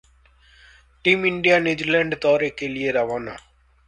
[1.05, 3.37] team India New Zealand दौरे के लिए रवाना